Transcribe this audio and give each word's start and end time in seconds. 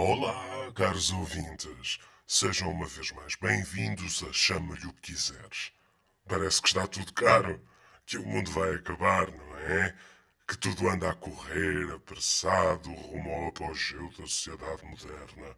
Olá, 0.00 0.70
caros 0.76 1.10
ouvintes. 1.10 1.98
Sejam 2.24 2.70
uma 2.70 2.86
vez 2.86 3.10
mais 3.10 3.34
bem-vindos 3.34 4.22
a 4.22 4.32
Chama-lhe 4.32 4.86
o 4.86 4.92
que 4.92 5.10
quiseres. 5.12 5.72
Parece 6.24 6.62
que 6.62 6.68
está 6.68 6.86
tudo 6.86 7.12
caro, 7.12 7.60
que 8.06 8.16
o 8.16 8.24
mundo 8.24 8.48
vai 8.52 8.76
acabar, 8.76 9.28
não 9.28 9.58
é? 9.58 9.92
Que 10.46 10.56
tudo 10.56 10.88
anda 10.88 11.10
a 11.10 11.14
correr, 11.16 11.92
apressado, 11.92 12.88
rumo 12.92 13.28
ao 13.28 13.48
apogeu 13.48 14.08
da 14.10 14.18
sociedade 14.18 14.84
moderna. 14.84 15.56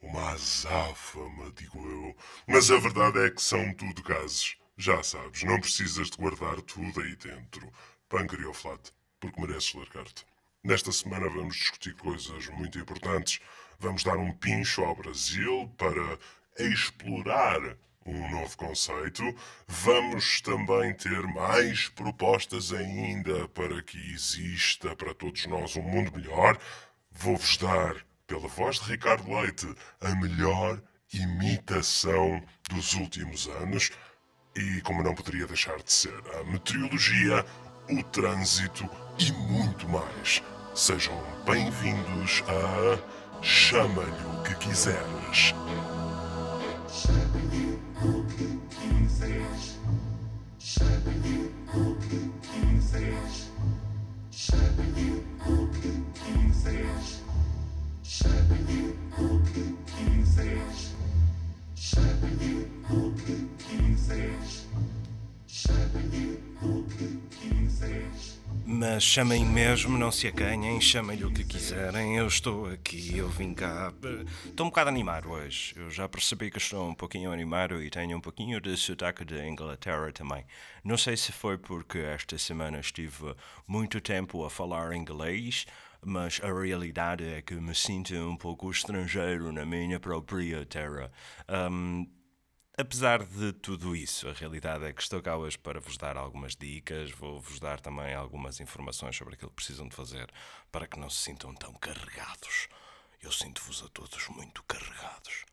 Uma 0.00 0.30
azáfama, 0.30 1.52
digo 1.54 1.78
eu. 1.78 2.16
Mas 2.46 2.70
a 2.70 2.78
verdade 2.78 3.26
é 3.26 3.30
que 3.30 3.42
são 3.42 3.74
tudo 3.74 4.02
gases. 4.02 4.56
Já 4.78 5.02
sabes, 5.02 5.42
não 5.42 5.60
precisas 5.60 6.08
de 6.08 6.16
guardar 6.16 6.62
tudo 6.62 7.02
aí 7.02 7.14
dentro. 7.16 7.70
Pancreoflate, 8.08 8.94
porque 9.20 9.38
mereces 9.38 9.74
largar-te. 9.74 10.24
Nesta 10.64 10.90
semana 10.90 11.28
vamos 11.28 11.54
discutir 11.54 11.94
coisas 11.94 12.48
muito 12.48 12.76
importantes. 12.76 13.38
Vamos 13.78 14.02
dar 14.02 14.16
um 14.16 14.32
pincho 14.32 14.82
ao 14.82 14.96
Brasil 14.96 15.70
para 15.76 16.18
explorar 16.58 17.60
um 18.06 18.30
novo 18.30 18.56
conceito. 18.56 19.22
Vamos 19.66 20.40
também 20.40 20.94
ter 20.94 21.22
mais 21.26 21.88
propostas 21.90 22.72
ainda 22.72 23.48
para 23.48 23.82
que 23.82 23.98
exista 24.12 24.96
para 24.96 25.12
todos 25.14 25.44
nós 25.46 25.76
um 25.76 25.82
mundo 25.82 26.12
melhor. 26.16 26.58
Vou-vos 27.10 27.56
dar, 27.58 27.96
pela 28.26 28.48
voz 28.48 28.80
de 28.80 28.92
Ricardo 28.92 29.30
Leite, 29.30 29.66
a 30.00 30.14
melhor 30.14 30.80
imitação 31.12 32.42
dos 32.70 32.94
últimos 32.94 33.46
anos. 33.48 33.90
E, 34.54 34.80
como 34.82 35.02
não 35.02 35.14
poderia 35.14 35.46
deixar 35.46 35.76
de 35.82 35.92
ser, 35.92 36.18
a 36.34 36.44
meteorologia, 36.44 37.44
o 37.90 38.02
trânsito 38.04 38.88
e 39.18 39.30
muito 39.32 39.86
mais. 39.88 40.42
Sejam 40.74 41.14
bem-vindos 41.44 42.42
a 42.48 43.25
Chama-lhe 43.42 44.10
o 44.26 44.42
que 44.42 44.54
quiseres. 44.56 45.54
Chama-lhe 46.88 47.78
o 48.02 48.24
que 48.24 48.58
quiseres. 48.74 49.78
Chama-lhe 50.58 51.50
o 51.74 51.94
que 51.96 52.30
quiseres. 52.42 53.50
Chama-lhe 54.30 55.24
o 55.46 55.68
que 55.68 55.90
quiseres. 56.14 56.35
Chamem 68.98 69.44
mesmo, 69.44 69.98
não 69.98 70.10
se 70.10 70.26
acanhem, 70.26 70.80
chamem-lhe 70.80 71.24
o 71.24 71.32
que 71.32 71.44
quiserem. 71.44 72.16
Eu 72.16 72.26
estou 72.26 72.66
aqui, 72.66 73.18
eu 73.18 73.28
vim 73.28 73.52
cá. 73.52 73.92
Estou 74.44 74.66
um 74.66 74.70
bocado 74.70 74.88
animado 74.88 75.30
hoje. 75.30 75.74
Eu 75.76 75.90
já 75.90 76.08
percebi 76.08 76.50
que 76.50 76.58
estou 76.58 76.88
um 76.88 76.94
pouquinho 76.94 77.30
animado 77.30 77.82
e 77.82 77.90
tenho 77.90 78.16
um 78.16 78.20
pouquinho 78.20 78.60
de 78.60 78.76
sotaque 78.76 79.24
de 79.24 79.46
Inglaterra 79.46 80.10
também. 80.12 80.44
Não 80.82 80.96
sei 80.96 81.16
se 81.16 81.30
foi 81.30 81.58
porque 81.58 81.98
esta 81.98 82.38
semana 82.38 82.78
estive 82.80 83.34
muito 83.66 84.00
tempo 84.00 84.44
a 84.44 84.50
falar 84.50 84.94
inglês, 84.94 85.66
mas 86.04 86.40
a 86.42 86.46
realidade 86.46 87.24
é 87.24 87.42
que 87.42 87.54
me 87.54 87.74
sinto 87.74 88.14
um 88.14 88.36
pouco 88.36 88.70
estrangeiro 88.70 89.52
na 89.52 89.66
minha 89.66 90.00
própria 90.00 90.64
terra. 90.64 91.10
Um, 91.48 92.06
Apesar 92.78 93.24
de 93.24 93.54
tudo 93.54 93.96
isso, 93.96 94.28
a 94.28 94.34
realidade 94.34 94.84
é 94.84 94.92
que 94.92 95.00
estou 95.00 95.22
cá 95.22 95.34
hoje 95.34 95.56
para 95.56 95.80
vos 95.80 95.96
dar 95.96 96.14
algumas 96.14 96.54
dicas, 96.54 97.10
vou-vos 97.10 97.58
dar 97.58 97.80
também 97.80 98.14
algumas 98.14 98.60
informações 98.60 99.16
sobre 99.16 99.32
aquilo 99.32 99.48
que 99.48 99.56
precisam 99.56 99.88
de 99.88 99.96
fazer 99.96 100.30
para 100.70 100.86
que 100.86 100.98
não 101.00 101.08
se 101.08 101.22
sintam 101.22 101.54
tão 101.54 101.72
carregados. 101.72 102.68
Eu 103.22 103.32
sinto-vos 103.32 103.82
a 103.82 103.88
todos 103.88 104.28
muito 104.28 104.62
carregados. 104.64 105.46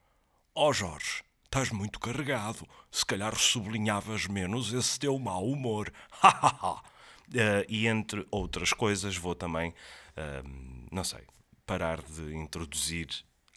Oh 0.54 0.74
Jorge, 0.74 1.24
estás 1.46 1.72
muito 1.72 1.98
carregado. 1.98 2.68
Se 2.92 3.06
calhar 3.06 3.34
sublinhavas 3.38 4.28
menos 4.28 4.74
esse 4.74 5.00
teu 5.00 5.18
mau 5.18 5.48
humor. 5.48 5.94
uh, 6.22 6.82
e 7.70 7.88
entre 7.88 8.28
outras 8.32 8.74
coisas, 8.74 9.16
vou 9.16 9.34
também, 9.34 9.70
uh, 9.70 10.88
não 10.92 11.06
sei, 11.06 11.24
parar 11.66 12.02
de 12.02 12.36
introduzir 12.36 13.08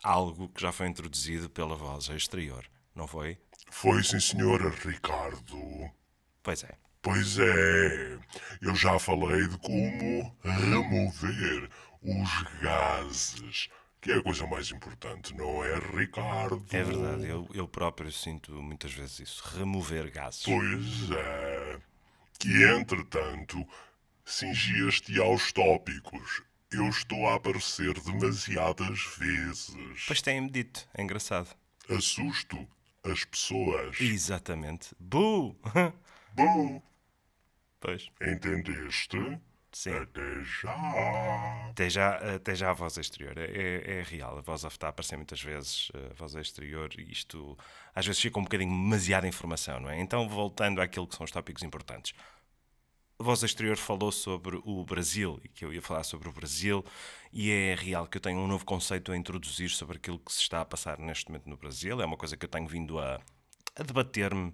algo 0.04 0.48
que 0.50 0.62
já 0.62 0.70
foi 0.70 0.86
introduzido 0.86 1.50
pela 1.50 1.74
voz 1.74 2.08
exterior, 2.10 2.64
não 2.96 3.06
foi? 3.06 3.38
Foi 3.70 4.02
sim, 4.02 4.18
senhora 4.18 4.70
Ricardo. 4.70 5.90
Pois 6.42 6.64
é. 6.64 6.74
Pois 7.02 7.38
é, 7.38 8.18
eu 8.60 8.74
já 8.74 8.98
falei 8.98 9.46
de 9.46 9.56
como 9.58 10.36
remover 10.42 11.70
os 12.02 12.42
gases, 12.60 13.68
que 14.00 14.10
é 14.10 14.16
a 14.16 14.22
coisa 14.22 14.44
mais 14.48 14.72
importante, 14.72 15.32
não 15.36 15.62
é, 15.62 15.78
Ricardo? 15.96 16.66
É 16.72 16.82
verdade, 16.82 17.28
eu, 17.28 17.48
eu 17.54 17.68
próprio 17.68 18.10
sinto 18.10 18.50
muitas 18.60 18.92
vezes 18.92 19.20
isso, 19.20 19.44
remover 19.56 20.10
gases. 20.10 20.42
Pois 20.42 21.10
é. 21.12 21.78
E 22.44 22.64
entretanto, 22.64 23.64
cingias-te 24.24 25.20
aos 25.20 25.52
tópicos. 25.52 26.42
Eu 26.72 26.88
estou 26.88 27.28
a 27.28 27.36
aparecer 27.36 27.94
demasiadas 28.00 29.00
vezes. 29.16 30.04
Pois 30.08 30.20
têm-me 30.20 30.50
dito, 30.50 30.88
é 30.92 31.02
engraçado. 31.02 31.56
Assusto 31.88 32.66
as 33.10 33.24
pessoas. 33.24 34.00
Exatamente. 34.00 34.94
Bu! 34.98 35.56
Bu! 36.34 36.82
Pois. 37.80 38.10
Entendeste? 38.20 39.40
Sim. 39.72 39.90
Até 39.90 40.42
já! 40.42 41.68
Até 41.68 41.90
já, 41.90 42.34
até 42.34 42.54
já 42.54 42.70
a 42.70 42.72
voz 42.72 42.96
exterior. 42.96 43.36
É, 43.36 43.44
é, 43.44 43.98
é 43.98 44.02
real. 44.02 44.38
A 44.38 44.40
voz 44.40 44.64
off 44.64 44.74
está 44.74 44.86
a 44.86 44.90
aparecer 44.90 45.16
muitas 45.16 45.42
vezes. 45.42 45.92
A 46.10 46.14
voz 46.14 46.34
exterior, 46.34 46.88
isto 46.98 47.56
às 47.94 48.06
vezes 48.06 48.22
fica 48.22 48.38
um 48.38 48.42
bocadinho 48.42 48.70
demasiada 48.70 49.28
informação, 49.28 49.78
não 49.80 49.90
é? 49.90 50.00
Então, 50.00 50.26
voltando 50.28 50.80
àquilo 50.80 51.06
que 51.06 51.14
são 51.14 51.24
os 51.24 51.30
tópicos 51.30 51.62
importantes. 51.62 52.14
A 53.18 53.22
voz 53.22 53.42
exterior 53.42 53.78
falou 53.78 54.12
sobre 54.12 54.60
o 54.62 54.84
Brasil 54.84 55.40
e 55.42 55.48
que 55.48 55.64
eu 55.64 55.72
ia 55.72 55.80
falar 55.80 56.04
sobre 56.04 56.28
o 56.28 56.32
Brasil, 56.32 56.84
e 57.32 57.50
é 57.50 57.74
real 57.74 58.06
que 58.06 58.18
eu 58.18 58.20
tenho 58.20 58.38
um 58.38 58.46
novo 58.46 58.66
conceito 58.66 59.10
a 59.10 59.16
introduzir 59.16 59.70
sobre 59.70 59.96
aquilo 59.96 60.18
que 60.18 60.30
se 60.30 60.42
está 60.42 60.60
a 60.60 60.66
passar 60.66 60.98
neste 60.98 61.28
momento 61.28 61.48
no 61.48 61.56
Brasil. 61.56 61.98
É 62.02 62.04
uma 62.04 62.18
coisa 62.18 62.36
que 62.36 62.44
eu 62.44 62.48
tenho 62.48 62.68
vindo 62.68 62.98
a, 62.98 63.18
a 63.74 63.82
debater-me 63.82 64.50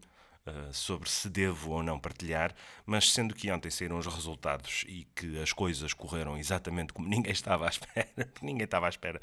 uh, 0.46 0.72
sobre 0.72 1.10
se 1.10 1.28
devo 1.28 1.72
ou 1.72 1.82
não 1.82 1.98
partilhar, 1.98 2.54
mas 2.86 3.12
sendo 3.12 3.34
que 3.34 3.50
ontem 3.50 3.68
saíram 3.68 3.98
os 3.98 4.06
resultados 4.06 4.84
e 4.86 5.08
que 5.12 5.42
as 5.42 5.52
coisas 5.52 5.92
correram 5.92 6.38
exatamente 6.38 6.92
como 6.92 7.08
ninguém 7.10 7.32
estava 7.32 7.66
à 7.66 7.68
espera, 7.68 8.32
ninguém 8.40 8.64
estava 8.64 8.86
à 8.86 8.90
espera 8.90 9.20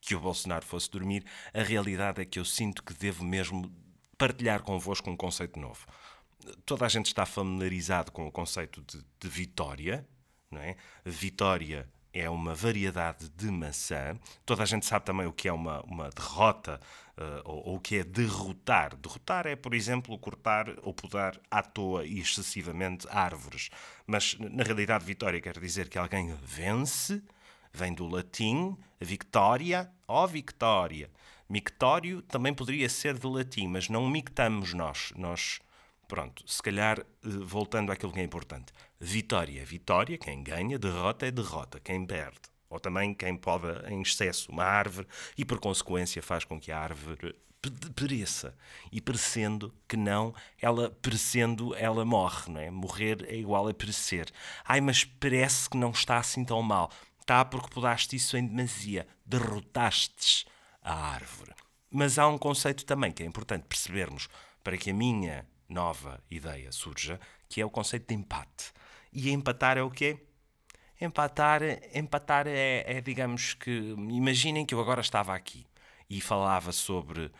que 0.00 0.14
o 0.14 0.20
Bolsonaro 0.20 0.64
fosse 0.64 0.88
dormir, 0.88 1.24
a 1.52 1.62
realidade 1.64 2.22
é 2.22 2.24
que 2.24 2.38
eu 2.38 2.44
sinto 2.44 2.84
que 2.84 2.94
devo 2.94 3.24
mesmo 3.24 3.68
partilhar 4.16 4.62
convosco 4.62 5.10
um 5.10 5.16
conceito 5.16 5.58
novo 5.58 5.84
toda 6.64 6.86
a 6.86 6.88
gente 6.88 7.06
está 7.06 7.26
familiarizado 7.26 8.12
com 8.12 8.26
o 8.26 8.32
conceito 8.32 8.82
de, 8.82 9.04
de 9.20 9.28
vitória, 9.28 10.06
não 10.50 10.60
é? 10.60 10.76
Vitória 11.04 11.88
é 12.12 12.30
uma 12.30 12.54
variedade 12.54 13.28
de 13.28 13.50
maçã. 13.50 14.18
Toda 14.44 14.62
a 14.62 14.66
gente 14.66 14.86
sabe 14.86 15.04
também 15.04 15.26
o 15.26 15.32
que 15.32 15.48
é 15.48 15.52
uma, 15.52 15.82
uma 15.82 16.08
derrota 16.10 16.80
uh, 17.16 17.42
ou, 17.44 17.68
ou, 17.68 17.76
o 17.76 17.80
que 17.80 17.96
é 17.96 18.04
derrotar. 18.04 18.96
Derrotar 18.96 19.46
é, 19.46 19.54
por 19.54 19.74
exemplo, 19.74 20.18
cortar 20.18 20.66
ou 20.82 20.94
podar 20.94 21.38
à 21.50 21.62
toa 21.62 22.04
e 22.06 22.18
excessivamente 22.18 23.06
árvores. 23.10 23.70
Mas, 24.06 24.36
na 24.38 24.64
realidade, 24.64 25.04
vitória 25.04 25.40
quer 25.40 25.58
dizer 25.58 25.88
que 25.88 25.98
alguém 25.98 26.34
vence, 26.42 27.22
vem 27.72 27.92
do 27.92 28.06
latim, 28.06 28.76
victoria, 29.00 29.90
ó 30.08 30.26
victória. 30.26 31.10
Mictório 31.48 32.22
também 32.22 32.52
poderia 32.52 32.88
ser 32.88 33.18
de 33.18 33.26
latim, 33.26 33.68
mas 33.68 33.88
não 33.88 34.08
mictamos 34.08 34.72
nós. 34.72 35.12
Nós 35.16 35.60
Pronto, 36.08 36.44
se 36.46 36.62
calhar, 36.62 37.00
eh, 37.00 37.04
voltando 37.22 37.90
àquilo 37.90 38.12
que 38.12 38.20
é 38.20 38.22
importante. 38.22 38.72
Vitória 39.00 39.60
é 39.60 39.64
vitória, 39.64 40.16
quem 40.16 40.42
ganha, 40.42 40.78
derrota 40.78 41.26
é 41.26 41.30
derrota, 41.30 41.80
quem 41.80 42.06
perde. 42.06 42.40
Ou 42.68 42.80
também 42.80 43.14
quem 43.14 43.36
poda 43.36 43.84
em 43.88 44.02
excesso 44.02 44.50
uma 44.50 44.64
árvore 44.64 45.06
e, 45.36 45.44
por 45.44 45.58
consequência, 45.58 46.22
faz 46.22 46.44
com 46.44 46.60
que 46.60 46.72
a 46.72 46.78
árvore 46.78 47.34
pereça. 47.94 48.56
E 48.92 49.00
perecendo 49.00 49.74
que 49.88 49.96
não, 49.96 50.34
ela 50.60 50.90
perecendo, 50.90 51.74
ela 51.74 52.04
morre, 52.04 52.52
não 52.52 52.60
é? 52.60 52.70
Morrer 52.70 53.24
é 53.28 53.36
igual 53.36 53.68
a 53.68 53.74
perecer. 53.74 54.30
Ai, 54.64 54.80
mas 54.80 55.04
parece 55.04 55.68
que 55.68 55.76
não 55.76 55.90
está 55.90 56.18
assim 56.18 56.44
tão 56.44 56.62
mal. 56.62 56.90
Está 57.20 57.44
porque 57.44 57.70
podaste 57.70 58.16
isso 58.16 58.36
em 58.36 58.46
demasia. 58.46 59.06
Derrotastes 59.24 60.44
a 60.82 60.94
árvore. 60.94 61.52
Mas 61.90 62.18
há 62.18 62.28
um 62.28 62.38
conceito 62.38 62.84
também 62.84 63.10
que 63.12 63.22
é 63.22 63.26
importante 63.26 63.64
percebermos 63.68 64.28
para 64.62 64.76
que 64.76 64.90
a 64.90 64.94
minha 64.94 65.46
nova 65.68 66.22
ideia 66.30 66.70
surja, 66.72 67.20
que 67.48 67.60
é 67.60 67.64
o 67.66 67.70
conceito 67.70 68.08
de 68.08 68.14
empate. 68.14 68.72
E 69.12 69.30
empatar 69.30 69.78
é 69.78 69.82
o 69.82 69.90
quê? 69.90 70.18
Empatar, 71.00 71.62
empatar 71.94 72.46
é, 72.46 72.84
é, 72.86 73.00
digamos 73.00 73.54
que. 73.54 73.70
Imaginem 73.70 74.64
que 74.64 74.74
eu 74.74 74.80
agora 74.80 75.00
estava 75.00 75.34
aqui 75.34 75.66
e 76.08 76.20
falava 76.20 76.72
sobre 76.72 77.26
uh, 77.26 77.32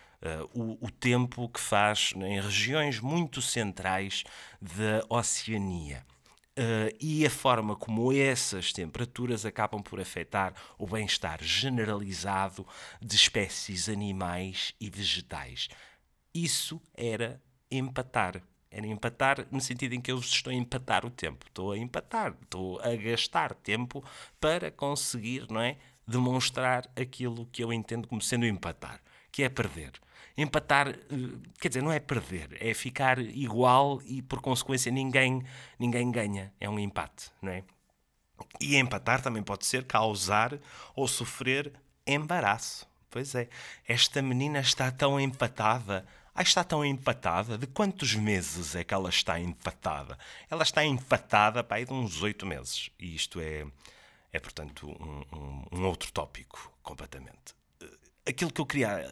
o, 0.53 0.87
o 0.87 0.91
tempo 0.91 1.49
que 1.49 1.61
faz 1.61 2.13
em 2.17 2.41
regiões 2.41 3.01
muito 3.01 3.41
centrais 3.41 4.25
da 4.61 5.05
Oceania. 5.09 6.05
Uh, 6.59 6.89
e 6.99 7.27
a 7.27 7.31
forma 7.31 7.77
como 7.77 8.11
essas 8.11 8.73
temperaturas 8.73 9.45
acabam 9.45 9.83
por 9.83 10.01
afetar 10.01 10.55
o 10.79 10.87
bem-estar 10.87 11.43
generalizado 11.43 12.67
de 13.01 13.15
espécies 13.15 13.91
animais 13.91 14.75
e 14.81 14.89
vegetais. 14.89 15.69
Isso 16.35 16.81
era 16.95 17.43
empatar. 17.71 18.43
Era 18.71 18.87
empatar 18.87 19.47
no 19.51 19.61
sentido 19.61 19.95
em 19.95 20.01
que 20.01 20.11
eu 20.11 20.19
estou 20.19 20.51
a 20.51 20.55
empatar 20.55 21.07
o 21.07 21.11
tempo. 21.11 21.47
Estou 21.47 21.73
a 21.73 21.79
empatar, 21.79 22.35
estou 22.43 22.81
a 22.81 22.95
gastar 22.97 23.55
tempo 23.55 24.05
para 24.41 24.71
conseguir, 24.71 25.47
não 25.51 25.61
é? 25.61 25.77
Demonstrar 26.07 26.89
aquilo 26.95 27.47
que 27.47 27.65
eu 27.65 27.73
entendo 27.73 28.07
como 28.07 28.21
sendo 28.21 28.47
empatar, 28.47 29.01
que 29.33 29.43
é 29.43 29.49
perder. 29.49 29.93
Empatar, 30.37 30.89
eh, 30.89 30.97
quer 31.59 31.69
dizer, 31.69 31.83
não 31.83 31.91
é 31.91 31.99
perder, 31.99 32.57
é 32.61 32.75
ficar 32.75 33.19
igual 33.19 34.03
e 34.05 34.21
por 34.21 34.43
consequência 34.43 34.93
ninguém, 34.93 35.43
ninguém 35.79 36.11
ganha. 36.11 36.53
É 36.61 36.69
um 36.69 36.79
empate, 36.79 37.31
não 37.41 37.53
é? 37.53 37.65
E 38.61 38.77
empatar 38.77 39.23
também 39.23 39.43
pode 39.43 39.65
ser 39.65 39.85
causar 39.85 40.59
ou 40.95 41.09
sofrer 41.09 41.73
embaraço. 42.07 42.87
Pois 43.11 43.35
é, 43.35 43.49
esta 43.89 44.21
menina 44.21 44.61
está 44.61 44.91
tão 44.91 45.19
empatada. 45.19 46.07
Ah, 46.39 46.43
está 46.43 46.63
tão 46.63 46.85
empatada? 46.85 47.57
De 47.57 47.67
quantos 47.67 48.15
meses 48.15 48.75
é 48.75 48.85
que 48.85 48.93
ela 48.93 49.09
está 49.09 49.41
empatada? 49.41 50.19
Ela 50.51 50.63
está 50.63 50.85
empatada 50.85 51.65
para 51.65 51.79
aí 51.79 51.87
de 51.87 51.93
uns 51.93 52.23
oito 52.23 52.45
meses. 52.45 52.91
E 52.99 53.15
isto 53.15 53.41
é, 53.41 53.67
é 54.33 54.39
portanto, 54.39 54.87
um, 54.87 55.25
um, 55.35 55.65
um 55.73 55.87
outro 55.87 56.13
tópico 56.13 56.71
completamente 56.83 57.57
aquilo 58.27 58.53
que 58.53 58.61
eu 58.61 58.67
queria 58.67 59.07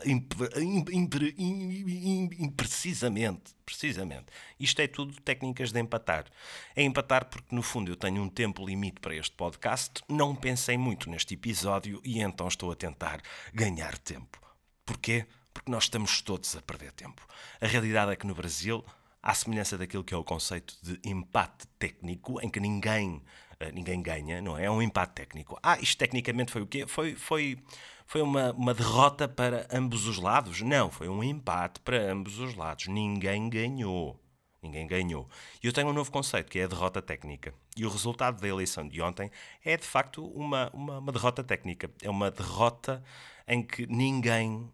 imprecisamente, 2.39 3.55
precisamente. 3.65 4.27
Isto 4.59 4.83
é 4.83 4.89
tudo 4.89 5.21
técnicas 5.21 5.71
de 5.71 5.81
empatar. 5.81 6.27
É 6.75 6.83
empatar 6.83 7.27
porque 7.27 7.55
no 7.55 7.63
fundo 7.63 7.93
eu 7.93 7.97
tenho 7.97 8.21
um 8.21 8.29
tempo 8.29 8.67
limite 8.67 9.01
para 9.01 9.15
este 9.15 9.35
podcast, 9.37 10.03
não 10.09 10.35
pensei 10.35 10.77
muito 10.77 11.09
neste 11.09 11.35
episódio 11.35 12.01
e 12.05 12.21
então 12.21 12.49
estou 12.49 12.73
a 12.73 12.75
tentar 12.75 13.23
ganhar 13.53 13.97
tempo. 13.99 14.43
Porquê? 14.85 15.27
Porque 15.55 15.71
nós 15.71 15.85
estamos 15.85 16.21
todos 16.21 16.55
a 16.57 16.61
perder 16.61 16.93
tempo. 16.93 17.27
A 17.61 17.67
realidade 17.67 18.13
é 18.13 18.17
que 18.17 18.27
no 18.27 18.35
Brasil, 18.35 18.85
à 19.23 19.33
semelhança 19.33 19.79
daquilo 19.79 20.05
que 20.05 20.13
é 20.13 20.17
o 20.17 20.25
conceito 20.25 20.77
de 20.83 21.01
empate 21.09 21.67
técnico, 21.79 22.39
em 22.43 22.51
que 22.51 22.61
ninguém 22.61 23.23
eh, 23.61 23.73
ninguém 23.73 24.03
ganha, 24.03 24.43
não 24.43 24.59
é? 24.59 24.65
É 24.65 24.71
um 24.71 24.83
empate 24.83 25.15
técnico. 25.15 25.59
Ah, 25.63 25.79
isto 25.81 25.97
tecnicamente 25.99 26.53
foi 26.53 26.63
o 26.63 26.67
quê? 26.67 26.87
Foi, 26.87 27.15
foi 27.15 27.59
foi 28.07 28.23
uma, 28.23 28.53
uma 28.53 28.75
derrota 28.75 29.27
para 29.27 29.67
ambos 29.73 30.07
os 30.07 30.19
lados? 30.19 30.61
Não, 30.61 30.91
foi 30.91 31.09
um 31.09 31.23
empate 31.23 31.81
para 31.81 32.13
ambos 32.13 32.39
os 32.39 32.55
lados. 32.55 32.87
Ninguém 32.87 33.49
ganhou. 33.49 34.21
Ninguém 34.63 34.87
ganhou. 34.87 35.29
E 35.63 35.67
eu 35.67 35.73
tenho 35.73 35.89
um 35.89 35.93
novo 35.93 36.11
conceito, 36.11 36.51
que 36.51 36.59
é 36.59 36.65
a 36.65 36.67
derrota 36.67 37.03
técnica. 37.03 37.55
E 37.77 37.85
o 37.85 37.89
resultado 37.89 38.41
da 38.41 38.49
eleição 38.49 38.87
de 38.87 39.01
ontem 39.03 39.31
é, 39.65 39.77
de 39.77 39.87
facto, 39.87 40.25
uma, 40.27 40.71
uma, 40.73 40.99
uma 40.99 41.13
derrota 41.13 41.45
técnica. 41.45 41.91
É 42.03 42.09
uma 42.09 42.31
derrota 42.31 43.03
em 43.47 43.63
que 43.63 43.87
ninguém, 43.87 44.71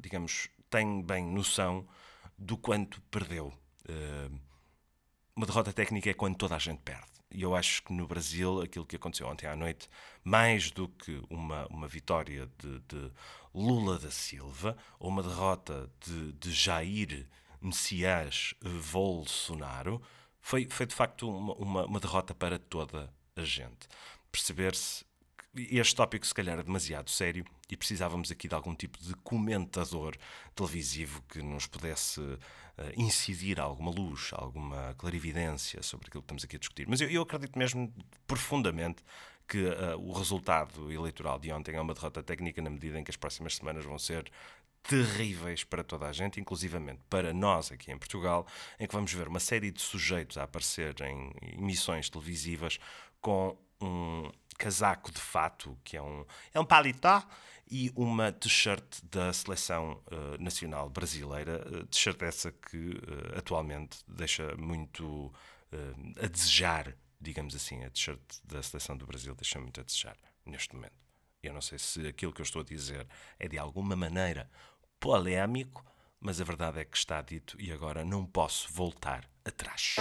digamos, 0.00 0.48
tem 0.70 1.02
bem 1.02 1.24
noção 1.24 1.86
do 2.38 2.56
quanto 2.56 3.00
perdeu. 3.02 3.52
Uh, 3.88 4.40
uma 5.34 5.46
derrota 5.46 5.72
técnica 5.72 6.10
é 6.10 6.14
quando 6.14 6.36
toda 6.36 6.56
a 6.56 6.58
gente 6.58 6.80
perde. 6.80 7.12
E 7.30 7.42
eu 7.42 7.54
acho 7.54 7.82
que 7.82 7.92
no 7.92 8.06
Brasil, 8.06 8.60
aquilo 8.60 8.86
que 8.86 8.96
aconteceu 8.96 9.26
ontem 9.26 9.46
à 9.46 9.56
noite, 9.56 9.88
mais 10.22 10.70
do 10.70 10.88
que 10.88 11.22
uma, 11.30 11.66
uma 11.68 11.88
vitória 11.88 12.50
de, 12.58 12.80
de 12.80 13.10
Lula 13.54 13.98
da 13.98 14.10
Silva 14.10 14.76
ou 14.98 15.08
uma 15.08 15.22
derrota 15.22 15.90
de, 16.00 16.32
de 16.32 16.52
Jair 16.52 17.26
Messias 17.60 18.54
Bolsonaro, 18.92 20.02
foi, 20.40 20.66
foi 20.68 20.84
de 20.84 20.94
facto 20.94 21.28
uma, 21.30 21.54
uma, 21.54 21.86
uma 21.86 22.00
derrota 22.00 22.34
para 22.34 22.58
toda 22.58 23.12
a 23.34 23.44
gente. 23.44 23.88
Perceber-se 24.30 25.04
este 25.54 25.94
tópico 25.94 26.26
se 26.26 26.34
calhar 26.34 26.58
é 26.58 26.62
demasiado 26.62 27.10
sério 27.10 27.44
e 27.70 27.76
precisávamos 27.76 28.30
aqui 28.30 28.48
de 28.48 28.54
algum 28.54 28.74
tipo 28.74 28.98
de 28.98 29.14
comentador 29.16 30.16
televisivo 30.54 31.22
que 31.28 31.42
nos 31.42 31.66
pudesse 31.66 32.20
uh, 32.20 32.38
incidir 32.96 33.60
alguma 33.60 33.90
luz, 33.90 34.30
alguma 34.32 34.94
clarividência 34.96 35.82
sobre 35.82 36.08
aquilo 36.08 36.22
que 36.22 36.26
estamos 36.26 36.44
aqui 36.44 36.56
a 36.56 36.58
discutir. 36.58 36.88
Mas 36.88 37.00
eu, 37.00 37.10
eu 37.10 37.22
acredito 37.22 37.58
mesmo 37.58 37.92
profundamente 38.26 39.02
que 39.46 39.62
uh, 39.62 39.98
o 39.98 40.12
resultado 40.12 40.90
eleitoral 40.90 41.38
de 41.38 41.52
ontem 41.52 41.76
é 41.76 41.80
uma 41.80 41.92
derrota 41.92 42.22
técnica 42.22 42.62
na 42.62 42.70
medida 42.70 42.98
em 42.98 43.04
que 43.04 43.10
as 43.10 43.16
próximas 43.16 43.56
semanas 43.56 43.84
vão 43.84 43.98
ser 43.98 44.30
terríveis 44.82 45.64
para 45.64 45.84
toda 45.84 46.06
a 46.06 46.12
gente, 46.12 46.40
inclusivamente 46.40 47.00
para 47.08 47.32
nós 47.32 47.70
aqui 47.70 47.92
em 47.92 47.98
Portugal, 47.98 48.46
em 48.80 48.86
que 48.86 48.94
vamos 48.94 49.12
ver 49.12 49.28
uma 49.28 49.38
série 49.38 49.70
de 49.70 49.80
sujeitos 49.80 50.38
a 50.38 50.44
aparecer 50.44 50.94
em 51.02 51.30
emissões 51.58 52.08
televisivas 52.08 52.78
com 53.20 53.56
um 53.80 54.30
casaco 54.54 55.10
de 55.10 55.20
fato, 55.20 55.78
que 55.84 55.96
é 55.96 56.02
um, 56.02 56.24
é 56.52 56.60
um 56.60 56.64
paletó, 56.64 57.22
e 57.72 57.90
uma 57.96 58.30
t-shirt 58.30 59.00
da 59.04 59.32
seleção 59.32 60.02
uh, 60.12 60.42
nacional 60.42 60.90
brasileira, 60.90 61.66
uh, 61.66 61.86
t-shirt 61.86 62.20
essa 62.22 62.52
que 62.52 62.90
uh, 62.90 63.38
atualmente 63.38 63.98
deixa 64.06 64.54
muito 64.56 65.32
a 66.22 66.26
desejar, 66.26 66.94
digamos 67.18 67.54
assim, 67.54 67.82
a 67.82 67.88
t-shirt 67.88 68.20
da 68.44 68.62
seleção 68.62 68.94
do 68.94 69.06
Brasil 69.06 69.34
deixa 69.34 69.58
muito 69.58 69.80
a 69.80 69.82
desejar 69.82 70.18
neste 70.44 70.74
momento. 70.74 70.92
Eu 71.42 71.54
não 71.54 71.62
sei 71.62 71.78
se 71.78 72.06
aquilo 72.06 72.30
que 72.30 72.42
eu 72.42 72.44
estou 72.44 72.60
a 72.60 72.64
dizer 72.64 73.08
é 73.38 73.48
de 73.48 73.56
alguma 73.56 73.96
maneira 73.96 74.50
polémico, 75.00 75.82
mas 76.20 76.42
a 76.42 76.44
verdade 76.44 76.80
é 76.80 76.84
que 76.84 76.96
está 76.96 77.22
dito 77.22 77.56
e 77.58 77.72
agora 77.72 78.04
não 78.04 78.26
posso 78.26 78.70
voltar 78.70 79.26
atrás. 79.46 79.96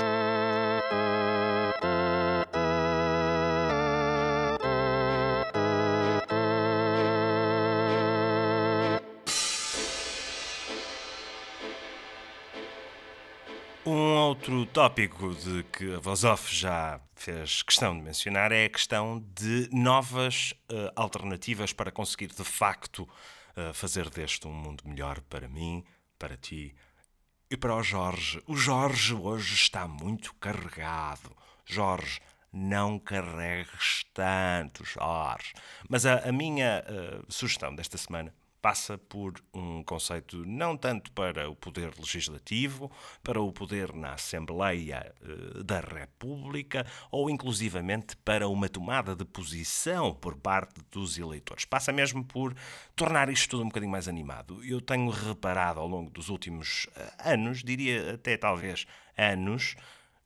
Outro 13.86 14.66
tópico 14.68 15.33
de 15.33 15.63
que 15.63 15.95
a 15.95 16.00
voz 16.00 16.24
off 16.24 16.54
já 16.54 17.00
fez 17.16 17.63
questão 17.63 17.95
de 17.95 18.04
mencionar 18.04 18.51
é 18.51 18.66
a 18.66 18.69
questão 18.69 19.24
de 19.36 19.69
novas 19.72 20.54
uh, 20.72 20.92
alternativas 20.95 21.74
para 21.74 21.92
conseguir 21.92 22.28
de 22.28 22.44
facto 22.44 23.00
uh, 23.00 23.74
fazer 23.74 24.10
deste 24.10 24.48
um 24.48 24.54
mundo 24.54 24.83
melhor 24.86 25.19
para 25.22 25.48
mim, 25.48 25.83
para 26.19 26.38
ti 26.38 26.75
e 27.50 27.57
para 27.57 27.75
o 27.75 27.81
Jorge. 27.81 28.42
O 28.45 28.56
Jorge 28.56 29.16
hoje 29.16 29.56
está 29.56 29.88
muito 29.88 30.33
carregado. 30.36 31.36
Jorge, 31.66 32.19
não 32.54 33.00
carregues 33.00 34.06
tanto, 34.13 34.86
Jorge. 34.86 35.54
Mas 35.89 36.06
a, 36.06 36.30
a 36.30 36.31
minha 36.31 36.83
uh, 36.88 37.31
sugestão 37.31 37.73
desta 37.73 37.97
semana 37.97 38.33
passa 38.61 38.97
por 38.97 39.33
um 39.53 39.83
conceito 39.83 40.45
não 40.45 40.77
tanto 40.77 41.11
para 41.11 41.49
o 41.49 41.56
poder 41.56 41.91
legislativo, 41.97 42.91
para 43.23 43.41
o 43.41 43.51
poder 43.51 43.94
na 43.94 44.13
Assembleia 44.13 45.13
uh, 45.21 45.63
da 45.63 45.80
República 45.80 46.85
ou 47.09 47.30
inclusivamente 47.30 48.15
para 48.18 48.47
uma 48.47 48.69
tomada 48.69 49.15
de 49.15 49.25
posição 49.25 50.13
por 50.13 50.35
parte 50.37 50.81
dos 50.91 51.18
eleitores. 51.18 51.65
Passa 51.65 51.91
mesmo 51.91 52.23
por 52.23 52.56
tornar 52.95 53.30
isto 53.30 53.49
tudo 53.51 53.63
um 53.63 53.68
bocadinho 53.68 53.91
mais 53.91 54.07
animado. 54.07 54.63
Eu 54.63 54.80
tenho 54.80 55.09
reparado 55.09 55.80
ao 55.80 55.87
longo 55.87 56.11
dos 56.11 56.30
últimos 56.30 56.85
uh, 56.95 57.30
anos, 57.31 57.63
diria 57.63 58.13
até 58.13 58.37
talvez 58.37 58.85
anos, 59.18 59.75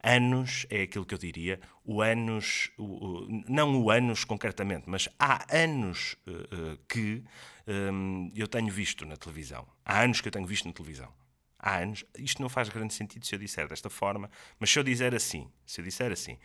anos 0.05 0.67
é 0.69 0.83
aquilo 0.83 1.05
que 1.05 1.15
eu 1.15 1.17
diria, 1.17 1.59
o 1.83 2.01
anos, 2.01 2.69
o, 2.77 2.83
o, 2.83 3.43
não 3.50 3.81
o 3.81 3.89
anos 3.89 4.24
concretamente, 4.24 4.83
mas 4.88 5.09
há 5.19 5.45
anos 5.53 6.15
uh, 6.27 6.74
uh, 6.74 6.77
que 6.88 7.24
um, 7.67 8.31
eu 8.35 8.47
tenho 8.47 8.71
visto 8.71 9.05
na 9.05 9.17
televisão. 9.17 9.67
Há 9.83 10.01
anos 10.01 10.21
que 10.21 10.27
eu 10.27 10.31
tenho 10.31 10.45
visto 10.45 10.67
na 10.67 10.74
televisão. 10.74 11.12
Há 11.57 11.79
anos. 11.79 12.05
Isto 12.17 12.41
não 12.41 12.50
faz 12.50 12.69
grande 12.69 12.93
sentido 12.93 13.25
se 13.25 13.33
eu 13.33 13.39
disser 13.39 13.67
desta 13.67 13.89
forma, 13.89 14.29
mas 14.59 14.69
se 14.69 14.77
eu 14.77 14.83
disser 14.83 15.15
assim, 15.15 15.50
se 15.65 15.81
eu 15.81 15.85
disser 15.85 16.12
assim, 16.12 16.38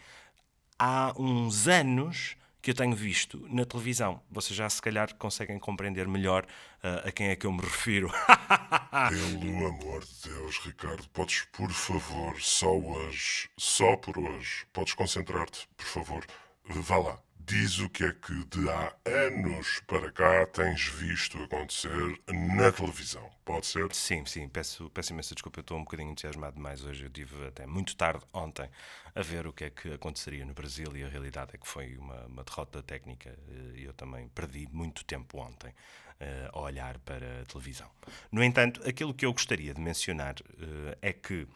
há 0.78 1.12
uns 1.18 1.68
anos 1.68 2.36
que 2.62 2.70
eu 2.70 2.74
tenho 2.74 2.94
visto 2.94 3.46
na 3.48 3.64
televisão. 3.64 4.20
Vocês 4.30 4.56
já 4.56 4.68
se 4.68 4.80
calhar 4.80 5.14
conseguem 5.16 5.58
compreender 5.58 6.06
melhor 6.06 6.44
uh, 6.44 7.08
a 7.08 7.12
quem 7.12 7.28
é 7.28 7.36
que 7.36 7.46
eu 7.46 7.52
me 7.52 7.60
refiro. 7.60 8.10
Pelo 9.08 9.66
amor 9.66 10.04
de 10.04 10.28
Deus, 10.28 10.58
Ricardo, 10.58 11.08
podes, 11.10 11.46
por 11.52 11.70
favor, 11.70 12.40
só 12.40 12.76
hoje, 12.76 13.48
só 13.56 13.96
por 13.96 14.18
hoje, 14.18 14.66
podes 14.72 14.94
concentrar-te, 14.94 15.68
por 15.76 15.86
favor. 15.86 16.26
Vá 16.68 16.98
lá 16.98 17.29
diz 17.50 17.80
o 17.80 17.88
que 17.88 18.04
é 18.04 18.12
que 18.12 18.44
de 18.44 18.70
há 18.70 18.94
anos 19.04 19.82
para 19.88 20.12
cá 20.12 20.46
tens 20.46 20.86
visto 20.86 21.36
acontecer 21.42 22.20
na 22.28 22.70
televisão. 22.70 23.28
Pode 23.44 23.66
ser? 23.66 23.92
Sim, 23.92 24.24
sim. 24.24 24.48
Peço, 24.48 24.88
peço 24.90 25.12
imensa 25.12 25.34
desculpa. 25.34 25.58
Eu 25.58 25.62
estou 25.62 25.76
um 25.76 25.82
bocadinho 25.82 26.12
entusiasmado 26.12 26.54
demais 26.54 26.84
hoje. 26.84 27.02
Eu 27.02 27.08
estive 27.08 27.48
até 27.48 27.66
muito 27.66 27.96
tarde 27.96 28.24
ontem 28.32 28.70
a 29.16 29.22
ver 29.22 29.48
o 29.48 29.52
que 29.52 29.64
é 29.64 29.70
que 29.70 29.92
aconteceria 29.92 30.44
no 30.44 30.54
Brasil 30.54 30.96
e 30.96 31.02
a 31.02 31.08
realidade 31.08 31.50
é 31.54 31.58
que 31.58 31.66
foi 31.66 31.96
uma, 31.96 32.24
uma 32.26 32.44
derrota 32.44 32.84
técnica 32.84 33.36
e 33.74 33.82
eu 33.82 33.92
também 33.94 34.28
perdi 34.28 34.68
muito 34.70 35.04
tempo 35.04 35.38
ontem 35.38 35.70
uh, 35.70 36.56
a 36.56 36.60
olhar 36.60 37.00
para 37.00 37.40
a 37.42 37.44
televisão. 37.46 37.90
No 38.30 38.44
entanto, 38.44 38.80
aquilo 38.88 39.12
que 39.12 39.26
eu 39.26 39.32
gostaria 39.32 39.74
de 39.74 39.80
mencionar 39.80 40.36
uh, 40.38 40.96
é 41.02 41.12
que 41.12 41.48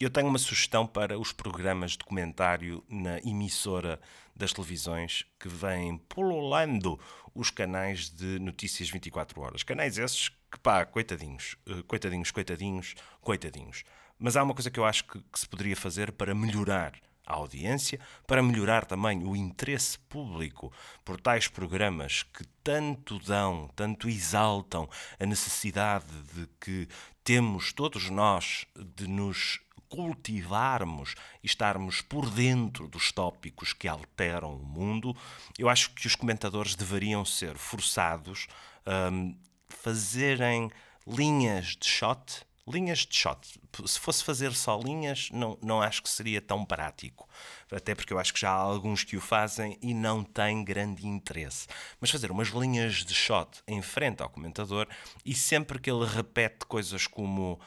Eu 0.00 0.10
tenho 0.10 0.26
uma 0.26 0.38
sugestão 0.38 0.88
para 0.88 1.16
os 1.16 1.30
programas 1.30 1.92
de 1.92 1.98
comentário 1.98 2.84
na 2.88 3.18
emissora 3.18 4.00
das 4.34 4.52
televisões 4.52 5.24
que 5.38 5.48
vêm 5.48 5.98
pululando 6.08 6.98
os 7.32 7.48
canais 7.48 8.10
de 8.10 8.40
notícias 8.40 8.90
24 8.90 9.40
horas. 9.40 9.62
Canais 9.62 9.96
esses 9.96 10.30
que, 10.50 10.58
pá, 10.60 10.84
coitadinhos, 10.84 11.56
eh, 11.68 11.82
coitadinhos, 11.86 12.32
coitadinhos, 12.32 12.94
coitadinhos. 13.20 13.84
Mas 14.18 14.36
há 14.36 14.42
uma 14.42 14.52
coisa 14.52 14.68
que 14.68 14.80
eu 14.80 14.84
acho 14.84 15.04
que, 15.04 15.20
que 15.20 15.38
se 15.38 15.48
poderia 15.48 15.76
fazer 15.76 16.10
para 16.10 16.34
melhorar 16.34 16.94
a 17.24 17.34
audiência, 17.34 18.00
para 18.26 18.42
melhorar 18.42 18.84
também 18.84 19.24
o 19.24 19.36
interesse 19.36 19.98
público 19.98 20.72
por 21.04 21.20
tais 21.20 21.46
programas 21.46 22.24
que 22.24 22.44
tanto 22.64 23.18
dão, 23.20 23.70
tanto 23.76 24.08
exaltam 24.08 24.88
a 25.20 25.24
necessidade 25.24 26.06
de 26.34 26.48
que 26.60 26.88
temos 27.22 27.72
todos 27.72 28.10
nós 28.10 28.66
de 28.96 29.06
nos 29.06 29.60
cultivarmos 29.94 31.14
e 31.40 31.46
estarmos 31.46 32.02
por 32.02 32.28
dentro 32.28 32.88
dos 32.88 33.12
tópicos 33.12 33.72
que 33.72 33.86
alteram 33.86 34.56
o 34.56 34.66
mundo, 34.66 35.16
eu 35.56 35.68
acho 35.68 35.90
que 35.90 36.06
os 36.08 36.16
comentadores 36.16 36.74
deveriam 36.74 37.24
ser 37.24 37.56
forçados 37.56 38.48
a 38.84 39.08
um, 39.08 39.36
fazerem 39.68 40.68
linhas 41.06 41.76
de 41.76 41.86
shot 41.86 42.44
linhas 42.66 43.00
de 43.00 43.14
shot. 43.14 43.60
Se 43.84 44.00
fosse 44.00 44.24
fazer 44.24 44.54
só 44.54 44.80
linhas, 44.82 45.28
não, 45.30 45.58
não 45.62 45.82
acho 45.82 46.02
que 46.02 46.08
seria 46.08 46.40
tão 46.40 46.64
prático. 46.64 47.28
Até 47.70 47.94
porque 47.94 48.10
eu 48.10 48.18
acho 48.18 48.32
que 48.32 48.40
já 48.40 48.50
há 48.50 48.54
alguns 48.54 49.04
que 49.04 49.18
o 49.18 49.20
fazem 49.20 49.76
e 49.82 49.92
não 49.92 50.24
têm 50.24 50.64
grande 50.64 51.06
interesse. 51.06 51.66
Mas 52.00 52.10
fazer 52.10 52.30
umas 52.30 52.48
linhas 52.48 53.04
de 53.04 53.14
shot 53.14 53.62
em 53.68 53.82
frente 53.82 54.22
ao 54.22 54.30
comentador 54.30 54.88
e 55.26 55.34
sempre 55.34 55.78
que 55.78 55.90
ele 55.90 56.06
repete 56.06 56.64
coisas 56.66 57.06
como 57.06 57.60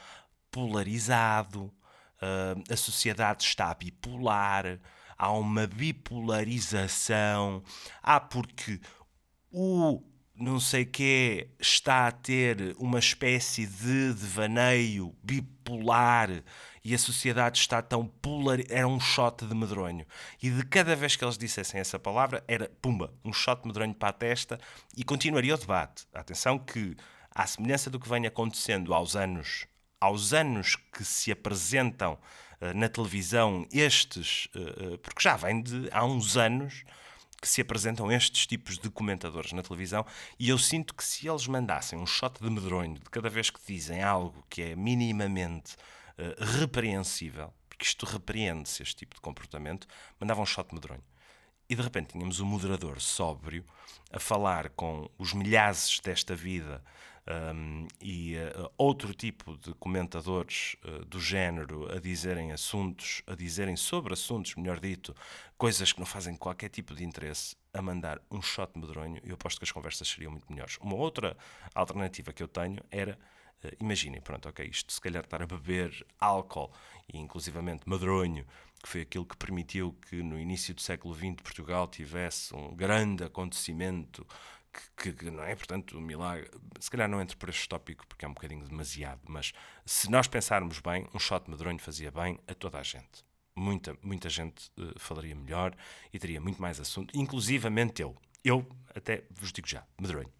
polarizado, 0.50 1.72
a 2.68 2.76
sociedade 2.76 3.44
está 3.44 3.72
bipolar, 3.74 4.78
há 5.16 5.32
uma 5.32 5.66
bipolarização, 5.66 7.62
há 8.02 8.20
porque 8.20 8.80
o 9.50 10.02
não 10.40 10.60
sei 10.60 10.84
que 10.84 11.48
está 11.58 12.06
a 12.06 12.12
ter 12.12 12.76
uma 12.78 13.00
espécie 13.00 13.66
de 13.66 14.14
devaneio 14.14 15.12
bipolar 15.20 16.44
e 16.84 16.94
a 16.94 16.98
sociedade 16.98 17.58
está 17.58 17.82
tão 17.82 18.06
polar 18.06 18.60
era 18.70 18.86
um 18.86 19.00
shot 19.00 19.44
de 19.44 19.54
medronho. 19.54 20.06
E 20.40 20.48
de 20.48 20.64
cada 20.64 20.94
vez 20.94 21.16
que 21.16 21.24
eles 21.24 21.36
dissessem 21.36 21.80
essa 21.80 21.98
palavra 21.98 22.44
era 22.46 22.70
pumba 22.80 23.12
um 23.24 23.32
shot 23.32 23.62
de 23.62 23.66
medronho 23.66 23.92
para 23.92 24.10
a 24.10 24.12
testa 24.12 24.60
e 24.96 25.02
continuaria 25.02 25.54
o 25.54 25.58
debate. 25.58 26.06
Atenção 26.14 26.56
que 26.56 26.96
à 27.34 27.44
semelhança 27.44 27.90
do 27.90 27.98
que 27.98 28.08
vem 28.08 28.24
acontecendo 28.24 28.94
aos 28.94 29.16
anos 29.16 29.66
aos 30.00 30.32
anos 30.32 30.76
que 30.92 31.04
se 31.04 31.32
apresentam 31.32 32.14
uh, 32.60 32.74
na 32.74 32.88
televisão 32.88 33.66
estes 33.72 34.48
uh, 34.54 34.98
porque 34.98 35.22
já 35.22 35.36
vem 35.36 35.62
de 35.62 35.88
há 35.92 36.04
uns 36.04 36.36
anos 36.36 36.84
que 37.40 37.48
se 37.48 37.60
apresentam 37.60 38.10
estes 38.10 38.46
tipos 38.46 38.78
de 38.78 38.90
comentadores 38.90 39.52
na 39.52 39.62
televisão 39.62 40.04
e 40.38 40.48
eu 40.48 40.58
sinto 40.58 40.94
que 40.94 41.04
se 41.04 41.28
eles 41.28 41.46
mandassem 41.46 41.98
um 41.98 42.06
shot 42.06 42.42
de 42.42 42.50
medronho 42.50 42.94
de 42.94 43.10
cada 43.10 43.30
vez 43.30 43.48
que 43.48 43.60
dizem 43.64 44.02
algo 44.02 44.44
que 44.50 44.62
é 44.62 44.76
minimamente 44.76 45.76
repreensível, 46.58 47.52
porque 47.68 47.84
isto 47.84 48.04
repreende-se 48.04 48.82
este 48.82 48.96
tipo 48.96 49.14
de 49.14 49.20
comportamento, 49.20 49.86
mandavam 50.18 50.42
um 50.42 50.46
shot 50.46 50.68
de 50.68 50.74
medronho. 50.74 51.04
E 51.68 51.76
de 51.76 51.82
repente 51.82 52.12
tínhamos 52.12 52.40
um 52.40 52.46
moderador 52.46 53.00
sóbrio 53.00 53.64
a 54.10 54.18
falar 54.18 54.70
com 54.70 55.08
os 55.18 55.32
milhares 55.32 56.00
desta 56.02 56.34
vida 56.34 56.82
um, 57.28 57.86
e 58.00 58.36
uh, 58.36 58.70
outro 58.78 59.12
tipo 59.12 59.56
de 59.58 59.74
comentadores 59.74 60.76
uh, 60.84 61.04
do 61.04 61.20
género 61.20 61.90
a 61.94 62.00
dizerem 62.00 62.52
assuntos, 62.52 63.22
a 63.26 63.34
dizerem 63.34 63.76
sobre 63.76 64.14
assuntos, 64.14 64.54
melhor 64.54 64.80
dito, 64.80 65.14
coisas 65.56 65.92
que 65.92 65.98
não 65.98 66.06
fazem 66.06 66.34
qualquer 66.34 66.70
tipo 66.70 66.94
de 66.94 67.04
interesse, 67.04 67.54
a 67.74 67.82
mandar 67.82 68.20
um 68.30 68.40
shot 68.40 68.78
medronho, 68.78 69.20
eu 69.22 69.34
aposto 69.34 69.58
que 69.58 69.64
as 69.64 69.72
conversas 69.72 70.08
seriam 70.08 70.32
muito 70.32 70.50
melhores. 70.50 70.78
Uma 70.80 70.94
outra 70.94 71.36
alternativa 71.74 72.32
que 72.32 72.42
eu 72.42 72.48
tenho 72.48 72.82
era 72.90 73.18
Uh, 73.60 73.74
imaginem, 73.80 74.20
pronto, 74.20 74.48
ok, 74.48 74.64
isto 74.66 74.92
se 74.92 75.00
calhar 75.00 75.24
estar 75.24 75.42
a 75.42 75.46
beber 75.46 76.06
álcool 76.20 76.70
e 77.12 77.18
inclusivamente 77.18 77.88
medronho, 77.88 78.46
que 78.80 78.88
foi 78.88 79.00
aquilo 79.00 79.26
que 79.26 79.36
permitiu 79.36 79.92
que 80.08 80.22
no 80.22 80.38
início 80.38 80.72
do 80.72 80.80
século 80.80 81.12
XX 81.12 81.42
Portugal 81.42 81.88
tivesse 81.88 82.54
um 82.54 82.74
grande 82.74 83.24
acontecimento 83.24 84.24
que, 84.96 85.12
que, 85.12 85.30
não 85.30 85.44
é, 85.44 85.54
portanto, 85.54 85.96
o 85.96 86.00
milagre, 86.00 86.50
se 86.78 86.90
calhar 86.90 87.08
não 87.08 87.20
entro 87.20 87.36
por 87.36 87.48
este 87.48 87.68
tópico 87.68 88.06
porque 88.06 88.24
é 88.24 88.28
um 88.28 88.34
bocadinho 88.34 88.66
demasiado, 88.66 89.20
mas 89.26 89.52
se 89.84 90.10
nós 90.10 90.26
pensarmos 90.26 90.80
bem, 90.80 91.08
um 91.14 91.18
shot 91.18 91.50
medronho 91.50 91.78
fazia 91.78 92.10
bem 92.10 92.38
a 92.46 92.54
toda 92.54 92.78
a 92.78 92.82
gente. 92.82 93.26
Muita, 93.54 93.96
muita 94.02 94.28
gente 94.28 94.70
uh, 94.78 94.98
falaria 94.98 95.34
melhor 95.34 95.74
e 96.12 96.18
teria 96.18 96.40
muito 96.40 96.60
mais 96.62 96.78
assunto, 96.78 97.16
inclusivamente 97.16 98.02
eu. 98.02 98.16
Eu, 98.44 98.66
até 98.94 99.24
vos 99.30 99.52
digo 99.52 99.66
já, 99.66 99.84
medronho. 100.00 100.32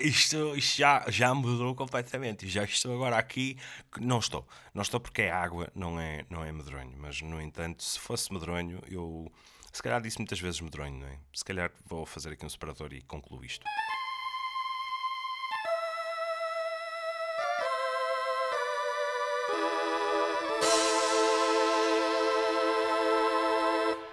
Isto, 0.00 0.56
isto 0.56 0.78
já, 0.78 1.04
já 1.08 1.34
mudou 1.34 1.74
completamente. 1.74 2.48
Já 2.48 2.64
estou 2.64 2.94
agora 2.94 3.18
aqui. 3.18 3.58
Não 4.00 4.18
estou. 4.18 4.46
Não 4.72 4.82
estou 4.82 4.98
porque 4.98 5.22
é 5.22 5.30
água, 5.30 5.70
não 5.74 6.00
é, 6.00 6.24
não 6.30 6.44
é 6.44 6.50
medronho. 6.52 6.94
Mas, 6.96 7.20
no 7.20 7.40
entanto, 7.40 7.82
se 7.82 7.98
fosse 7.98 8.32
medronho, 8.32 8.80
eu 8.88 9.30
se 9.76 9.82
calhar 9.82 10.00
disse 10.00 10.16
muitas 10.16 10.40
vezes 10.40 10.58
medronho, 10.58 11.00
não 11.00 11.06
é? 11.06 11.18
Se 11.34 11.44
calhar 11.44 11.70
vou 11.84 12.06
fazer 12.06 12.32
aqui 12.32 12.46
um 12.46 12.48
separador 12.48 12.94
e 12.94 13.02
concluo 13.02 13.44
isto. 13.44 13.62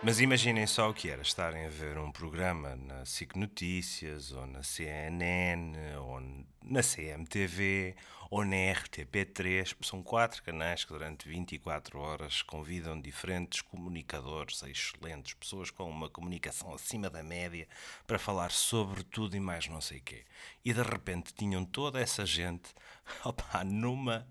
Mas 0.06 0.20
imaginem 0.20 0.68
só 0.68 0.90
o 0.90 0.94
que 0.94 1.10
era 1.10 1.22
estarem 1.22 1.66
a 1.66 1.70
ver 1.70 1.98
um 1.98 2.12
programa 2.12 2.76
na 2.76 3.06
SIC 3.06 3.38
Notícias, 3.38 4.34
ou 4.34 4.46
na 4.46 4.62
CNN, 4.62 5.78
ou 5.98 6.20
na 6.62 6.82
CMTV, 6.84 7.96
ou 8.30 8.44
na 8.44 8.58
RTP3. 8.58 9.78
São 9.82 10.04
quatro 10.04 10.44
canais 10.44 10.84
que 10.84 10.92
durante 10.92 11.30
24 11.30 11.98
horas 11.98 12.42
convidam 12.42 13.00
diferentes 13.00 13.62
comunicadores 13.62 14.62
excelentes, 14.64 15.36
pessoas 15.36 15.72
com 15.72 15.90
uma 15.90 16.10
comunicação 16.10 16.74
acima 16.74 17.10
da 17.10 17.24
média, 17.24 17.66
para 18.06 18.20
falar 18.20 18.52
sobre 18.52 19.04
tudo 19.06 19.38
e 19.38 19.40
mais 19.40 19.70
não 19.70 19.80
sei 19.80 20.00
o 20.00 20.04
quê. 20.04 20.26
E 20.66 20.74
de 20.74 20.82
repente 20.82 21.34
tinham 21.34 21.64
toda 21.64 22.02
essa 22.02 22.26
gente 22.26 22.76
opa, 23.24 23.64
numa 23.64 24.28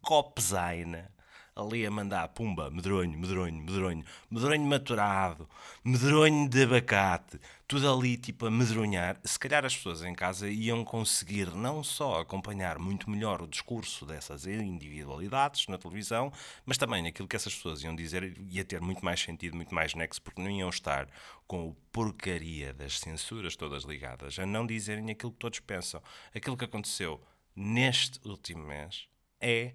copzaina 0.00 1.12
ali 1.54 1.84
a 1.84 1.90
mandar 1.90 2.28
pumba, 2.28 2.70
medronho, 2.70 3.18
medronho, 3.18 3.62
medronho, 3.62 4.04
medronho 4.30 4.64
maturado, 4.64 5.48
medronho 5.84 6.48
de 6.48 6.62
abacate, 6.62 7.38
tudo 7.68 7.92
ali 7.92 8.16
tipo 8.16 8.46
a 8.46 8.50
medronhar, 8.50 9.20
se 9.22 9.38
calhar 9.38 9.64
as 9.64 9.76
pessoas 9.76 10.02
em 10.02 10.14
casa 10.14 10.48
iam 10.48 10.84
conseguir 10.84 11.54
não 11.54 11.84
só 11.84 12.20
acompanhar 12.20 12.78
muito 12.78 13.10
melhor 13.10 13.42
o 13.42 13.46
discurso 13.46 14.06
dessas 14.06 14.46
individualidades 14.46 15.66
na 15.68 15.76
televisão, 15.76 16.32
mas 16.64 16.78
também 16.78 17.06
aquilo 17.06 17.28
que 17.28 17.36
essas 17.36 17.54
pessoas 17.54 17.82
iam 17.82 17.94
dizer 17.94 18.34
ia 18.48 18.64
ter 18.64 18.80
muito 18.80 19.04
mais 19.04 19.20
sentido, 19.20 19.54
muito 19.54 19.74
mais 19.74 19.94
nexo, 19.94 20.22
porque 20.22 20.40
não 20.40 20.50
iam 20.50 20.70
estar 20.70 21.08
com 21.46 21.68
o 21.68 21.74
porcaria 21.92 22.72
das 22.72 22.98
censuras 22.98 23.56
todas 23.56 23.84
ligadas 23.84 24.38
a 24.38 24.46
não 24.46 24.66
dizerem 24.66 25.10
aquilo 25.10 25.32
que 25.32 25.38
todos 25.38 25.60
pensam. 25.60 26.02
Aquilo 26.34 26.56
que 26.56 26.64
aconteceu 26.64 27.22
neste 27.54 28.18
último 28.26 28.64
mês 28.64 29.06
é 29.40 29.74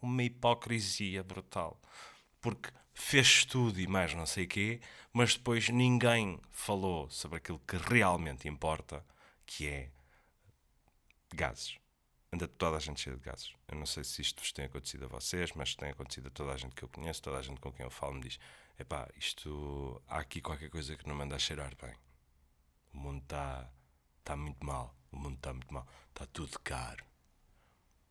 uma 0.00 0.22
hipocrisia 0.22 1.22
brutal. 1.22 1.80
Porque 2.40 2.70
fez 2.94 3.44
tudo 3.44 3.80
e 3.80 3.86
mais 3.86 4.14
não 4.14 4.26
sei 4.26 4.44
o 4.44 4.48
quê, 4.48 4.80
mas 5.12 5.34
depois 5.34 5.68
ninguém 5.68 6.38
falou 6.50 7.08
sobre 7.10 7.38
aquilo 7.38 7.58
que 7.60 7.76
realmente 7.76 8.48
importa, 8.48 9.04
que 9.46 9.66
é 9.66 9.90
gases. 11.34 11.78
Anda 12.32 12.46
toda 12.46 12.76
a 12.76 12.80
gente 12.80 13.00
cheia 13.00 13.16
de 13.16 13.22
gases. 13.22 13.52
Eu 13.66 13.76
não 13.76 13.86
sei 13.86 14.04
se 14.04 14.22
isto 14.22 14.40
vos 14.40 14.52
tem 14.52 14.66
acontecido 14.66 15.06
a 15.06 15.08
vocês, 15.08 15.52
mas 15.52 15.74
tem 15.74 15.90
acontecido 15.90 16.28
a 16.28 16.30
toda 16.30 16.52
a 16.52 16.56
gente 16.56 16.74
que 16.74 16.84
eu 16.84 16.88
conheço, 16.88 17.22
toda 17.22 17.38
a 17.38 17.42
gente 17.42 17.60
com 17.60 17.72
quem 17.72 17.84
eu 17.84 17.90
falo 17.90 18.14
me 18.14 18.20
diz: 18.20 18.38
epá, 18.78 19.08
isto. 19.16 20.00
há 20.06 20.18
aqui 20.18 20.40
qualquer 20.40 20.70
coisa 20.70 20.96
que 20.96 21.08
não 21.08 21.14
manda 21.14 21.34
a 21.34 21.38
cheirar 21.38 21.74
bem. 21.80 21.94
O 22.92 22.98
mundo 22.98 23.22
está. 23.22 23.68
está 24.20 24.36
muito 24.36 24.64
mal. 24.64 24.94
O 25.10 25.16
mundo 25.16 25.36
está 25.36 25.52
muito 25.52 25.72
mal. 25.74 25.86
Está 26.10 26.26
tudo 26.26 26.58
caro. 26.60 27.09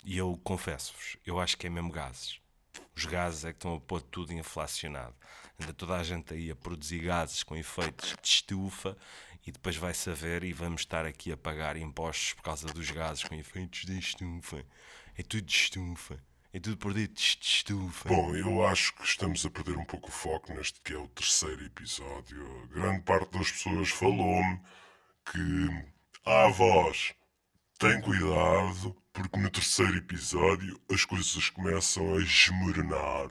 E 0.04 0.18
eu 0.18 0.40
confesso-vos, 0.44 1.18
eu 1.26 1.40
acho 1.40 1.58
que 1.58 1.68
é 1.68 1.70
mesmo 1.70 1.92
gases. 1.92 2.40
Os 2.96 3.06
gases 3.06 3.46
é 3.46 3.52
que 3.52 3.58
estão 3.58 3.76
a 3.76 3.80
pôr 3.80 4.02
tudo 4.02 4.34
inflacionado. 4.34 5.16
Ainda 5.60 5.74
toda 5.74 5.98
a 5.98 6.04
gente 6.04 6.34
aí 6.34 6.50
a 6.50 6.56
produzir 6.56 7.00
gases 7.00 7.44
com 7.44 7.56
efeitos 7.56 8.16
de 8.22 8.28
estufa 8.28 8.98
e 9.46 9.52
depois 9.52 9.76
vai 9.76 9.94
saber 9.94 10.44
e 10.44 10.54
vamos 10.54 10.82
estar 10.82 11.06
aqui 11.06 11.32
a 11.32 11.38
pagar 11.38 11.76
impostos 11.76 12.34
por 12.34 12.44
causa 12.44 12.68
dos 12.68 12.92
gases 12.92 13.24
com 13.24 13.36
efeitos 13.36 13.86
de 13.86 13.98
estufa. 13.98 14.66
É 15.18 15.24
tudo 15.24 15.42
de 15.44 15.54
estufa. 15.54 16.24
É 16.52 16.60
tudo 16.60 16.78
produtos 16.78 17.38
de 17.40 17.46
estufa. 17.46 18.10
Bom, 18.10 18.36
eu 18.36 18.66
acho 18.66 18.96
que 18.96 19.04
estamos 19.04 19.46
a 19.46 19.50
perder 19.50 19.78
um 19.78 19.86
pouco 19.86 20.10
o 20.10 20.12
foco 20.12 20.54
neste 20.54 20.82
que 20.82 20.94
é 20.94 20.98
o 20.98 21.08
terceiro 21.10 21.64
episódio. 21.64 22.68
Grande 22.70 23.02
parte 23.04 23.38
das 23.38 23.52
pessoas 23.52 23.90
falou-me 23.90 24.60
que 25.32 25.70
a 26.26 26.48
voz 26.48 27.14
tem 27.78 28.02
cuidado 28.02 28.96
porque 29.20 29.38
no 29.38 29.50
terceiro 29.50 29.98
episódio 29.98 30.80
as 30.90 31.04
coisas 31.04 31.50
começam 31.50 32.16
a 32.16 32.20
desmoronar. 32.20 33.30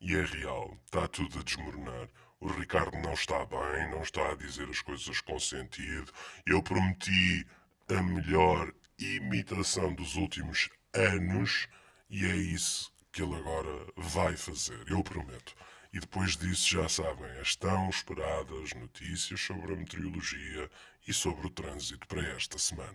E 0.00 0.16
é 0.16 0.24
real, 0.24 0.74
está 0.86 1.06
tudo 1.08 1.38
a 1.38 1.42
desmoronar. 1.42 2.08
O 2.40 2.48
Ricardo 2.48 2.96
não 2.98 3.12
está 3.12 3.44
bem, 3.44 3.90
não 3.90 4.00
está 4.00 4.30
a 4.30 4.34
dizer 4.34 4.66
as 4.70 4.80
coisas 4.80 5.20
com 5.20 5.38
sentido. 5.38 6.10
Eu 6.46 6.62
prometi 6.62 7.46
a 7.90 8.02
melhor 8.02 8.72
imitação 8.98 9.92
dos 9.92 10.16
últimos 10.16 10.70
anos 10.94 11.68
e 12.08 12.24
é 12.24 12.36
isso 12.36 12.90
que 13.12 13.22
ele 13.22 13.34
agora 13.34 13.86
vai 13.96 14.36
fazer, 14.36 14.82
eu 14.88 15.02
prometo. 15.02 15.54
E 15.92 15.98
depois 15.98 16.36
disso, 16.36 16.68
já 16.68 16.88
sabem, 16.88 17.28
as 17.40 17.56
tão 17.56 17.88
esperadas 17.90 18.72
notícias 18.74 19.40
sobre 19.40 19.72
a 19.72 19.76
meteorologia 19.76 20.70
e 21.06 21.12
sobre 21.12 21.48
o 21.48 21.50
trânsito 21.50 22.06
para 22.06 22.22
esta 22.28 22.58
semana. 22.58 22.94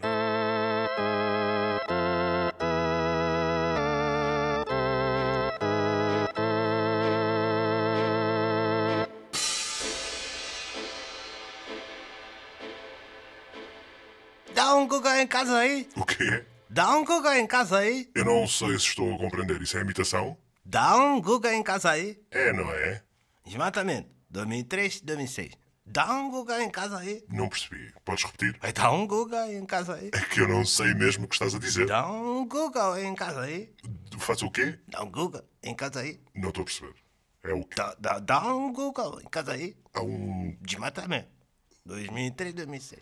Dá 14.54 14.74
um 14.76 14.88
Google 14.88 15.16
em 15.18 15.28
casa 15.28 15.58
aí. 15.58 15.90
O 15.98 16.06
quê? 16.06 16.46
Dá 16.70 16.96
um 16.96 17.04
Google 17.04 17.34
em 17.34 17.46
casa 17.46 17.80
aí. 17.80 18.10
Eu 18.16 18.24
não 18.24 18.48
sei 18.48 18.70
se 18.80 18.88
estou 18.88 19.14
a 19.14 19.18
compreender. 19.18 19.62
Isso 19.62 19.78
é 19.78 19.82
imitação? 19.82 20.38
Dá 20.66 20.98
um 20.98 21.22
Google 21.22 21.52
em 21.52 21.62
casa 21.62 21.92
aí. 21.92 22.20
É, 22.32 22.52
não 22.52 22.72
é? 22.72 23.04
Exatamente. 23.46 24.10
2003, 24.32 25.02
2006. 25.02 25.52
Dá 25.86 26.12
um 26.12 26.32
Google 26.32 26.60
em 26.60 26.72
casa 26.72 26.98
aí. 26.98 27.24
Não 27.30 27.48
percebi. 27.48 27.94
Podes 28.04 28.24
repetir? 28.24 28.58
Vai 28.60 28.74
dar 28.74 28.92
um 28.92 29.06
Google 29.06 29.46
em 29.52 29.64
casa 29.64 29.94
aí. 29.94 30.10
É 30.12 30.20
que 30.22 30.42
eu 30.42 30.48
não 30.48 30.66
sei 30.66 30.96
mesmo 30.96 31.26
o 31.26 31.28
que 31.28 31.36
estás 31.36 31.54
a 31.54 31.60
dizer. 31.60 31.86
Dá 31.86 32.10
um 32.12 32.48
Google 32.48 32.98
em 32.98 33.14
casa 33.14 33.42
aí. 33.42 33.72
Faz 34.18 34.42
o 34.42 34.50
quê? 34.50 34.80
Dá 34.88 35.04
um 35.04 35.12
Google 35.12 35.44
em 35.62 35.76
casa 35.76 36.00
aí. 36.00 36.20
Não 36.34 36.50
estou 36.50 36.64
a 36.64 36.66
perceber. 36.66 36.96
É 37.44 37.54
o 37.54 37.64
quê? 37.64 37.76
Dá, 37.76 37.96
dá, 38.00 38.20
dá 38.20 38.56
um 38.56 38.74
Google 38.74 39.22
em 39.22 39.30
casa 39.30 39.52
aí. 39.52 39.78
Há 39.94 40.02
um. 40.02 40.58
Desmatamento. 40.62 41.30
2003, 41.86 42.56
2006. 42.56 43.02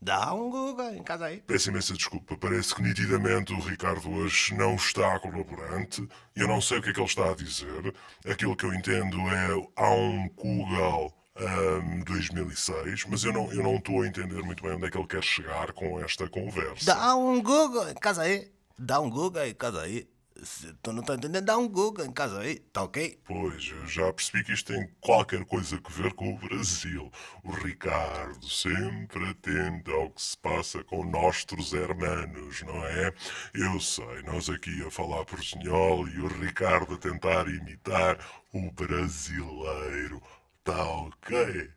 Dá 0.00 0.32
um 0.32 0.48
Google 0.48 0.94
em 0.94 1.02
casa 1.02 1.26
aí. 1.26 1.40
Peço 1.40 1.70
imensa 1.70 1.92
desculpa. 1.92 2.36
Parece 2.36 2.74
que 2.74 2.82
nitidamente 2.82 3.52
o 3.52 3.58
Ricardo 3.58 4.08
hoje 4.10 4.54
não 4.54 4.76
está 4.76 5.18
colaborante. 5.18 6.08
Eu 6.36 6.46
não 6.46 6.60
sei 6.60 6.78
o 6.78 6.82
que 6.82 6.90
é 6.90 6.92
que 6.92 7.00
ele 7.00 7.06
está 7.06 7.30
a 7.30 7.34
dizer. 7.34 7.94
Aquilo 8.30 8.56
que 8.56 8.64
eu 8.64 8.72
entendo 8.72 9.18
é 9.28 9.48
há 9.76 9.90
um 9.90 10.28
Google 10.36 11.12
ahm, 11.36 12.04
2006, 12.04 13.06
mas 13.06 13.24
eu 13.24 13.32
não, 13.32 13.52
eu 13.52 13.62
não 13.62 13.76
estou 13.76 14.02
a 14.02 14.06
entender 14.06 14.40
muito 14.42 14.62
bem 14.62 14.72
onde 14.72 14.86
é 14.86 14.90
que 14.90 14.96
ele 14.96 15.06
quer 15.06 15.22
chegar 15.22 15.72
com 15.72 16.00
esta 16.00 16.28
conversa. 16.28 16.84
Dá 16.84 17.16
um 17.16 17.42
Google 17.42 17.88
em 17.90 17.94
casa 17.94 18.22
aí. 18.22 18.50
Dá 18.78 19.00
um 19.00 19.10
Google 19.10 19.44
em 19.46 19.54
casa 19.54 19.82
aí. 19.82 20.08
Se 20.42 20.72
tu 20.82 20.92
não 20.92 21.00
está 21.00 21.14
entendendo, 21.14 21.44
dá 21.44 21.58
um 21.58 21.68
Google 21.68 22.06
em 22.06 22.12
casa 22.12 22.40
aí. 22.40 22.60
Tá 22.72 22.82
ok? 22.82 23.20
Pois, 23.24 23.70
eu 23.70 23.86
já 23.86 24.12
percebi 24.12 24.44
que 24.44 24.52
isto 24.52 24.72
tem 24.72 24.88
qualquer 25.00 25.44
coisa 25.44 25.80
a 25.82 25.90
ver 25.90 26.12
com 26.14 26.32
o 26.32 26.38
Brasil. 26.38 27.10
O 27.42 27.50
Ricardo 27.50 28.48
sempre 28.48 29.30
atento 29.30 29.90
ao 29.90 30.10
que 30.10 30.22
se 30.22 30.36
passa 30.38 30.84
com 30.84 31.04
nossos 31.04 31.72
hermanos, 31.72 32.62
não 32.62 32.84
é? 32.84 33.12
Eu 33.54 33.80
sei, 33.80 34.22
nós 34.22 34.48
aqui 34.48 34.82
a 34.86 34.90
falar 34.90 35.24
portunhol 35.24 36.08
e 36.08 36.20
o 36.20 36.28
Ricardo 36.28 36.94
a 36.94 36.98
tentar 36.98 37.48
imitar 37.48 38.18
o 38.52 38.70
brasileiro. 38.72 40.22
Tá 40.62 40.84
ok? 40.84 41.70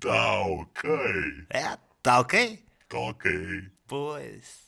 Tá 0.00 0.40
ok? 0.42 0.90
É, 1.50 1.76
tá 2.02 2.20
ok? 2.20 2.64
Tá 2.88 2.98
ok. 2.98 3.68
Pois. 3.86 4.67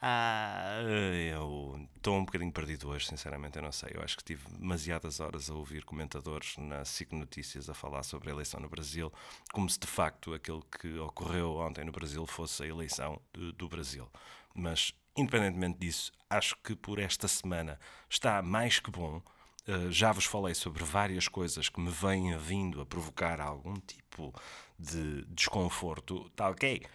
Ah, 0.00 0.80
eu 1.28 1.88
estou 1.96 2.16
um 2.16 2.24
bocadinho 2.24 2.52
perdido 2.52 2.88
hoje, 2.88 3.06
sinceramente, 3.06 3.56
eu 3.56 3.62
não 3.62 3.72
sei. 3.72 3.90
Eu 3.94 4.02
acho 4.02 4.16
que 4.16 4.22
tive 4.22 4.48
demasiadas 4.50 5.18
horas 5.18 5.50
a 5.50 5.54
ouvir 5.54 5.84
comentadores 5.84 6.56
na 6.56 6.84
SIC 6.84 7.12
Notícias 7.12 7.68
a 7.68 7.74
falar 7.74 8.04
sobre 8.04 8.30
a 8.30 8.32
eleição 8.32 8.60
no 8.60 8.68
Brasil, 8.68 9.12
como 9.52 9.68
se 9.68 9.78
de 9.78 9.88
facto 9.88 10.32
aquilo 10.32 10.62
que 10.62 10.96
ocorreu 10.98 11.56
ontem 11.56 11.84
no 11.84 11.90
Brasil 11.90 12.24
fosse 12.26 12.62
a 12.62 12.66
eleição 12.66 13.20
do, 13.32 13.52
do 13.52 13.68
Brasil. 13.68 14.08
Mas, 14.54 14.94
independentemente 15.16 15.78
disso, 15.80 16.12
acho 16.30 16.56
que 16.62 16.76
por 16.76 17.00
esta 17.00 17.26
semana 17.26 17.78
está 18.08 18.40
mais 18.40 18.78
que 18.78 18.92
bom. 18.92 19.20
Uh, 19.66 19.90
já 19.90 20.12
vos 20.12 20.24
falei 20.24 20.54
sobre 20.54 20.84
várias 20.84 21.26
coisas 21.26 21.68
que 21.68 21.80
me 21.80 21.90
vêm 21.90 22.36
vindo 22.38 22.80
a 22.80 22.86
provocar 22.86 23.40
algum 23.40 23.74
tipo 23.74 24.32
de 24.78 25.24
desconforto, 25.26 26.30
tá 26.30 26.48
ok? 26.48 26.86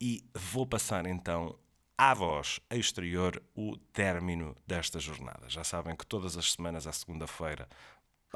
E 0.00 0.22
vou 0.34 0.66
passar 0.66 1.06
então 1.06 1.58
à 1.96 2.12
voz 2.12 2.60
exterior 2.70 3.40
o 3.54 3.76
término 3.92 4.56
desta 4.66 4.98
jornada. 4.98 5.48
Já 5.48 5.62
sabem 5.62 5.94
que 5.94 6.06
todas 6.06 6.36
as 6.36 6.52
semanas, 6.52 6.86
à 6.86 6.92
segunda-feira, 6.92 7.68